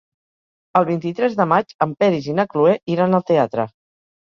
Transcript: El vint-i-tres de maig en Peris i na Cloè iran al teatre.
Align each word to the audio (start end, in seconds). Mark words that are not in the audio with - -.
El 0.79 0.87
vint-i-tres 0.87 1.35
de 1.41 1.47
maig 1.51 1.77
en 1.87 1.95
Peris 2.01 2.31
i 2.33 2.37
na 2.41 2.49
Cloè 2.55 2.75
iran 2.97 3.21
al 3.21 3.29
teatre. 3.31 3.71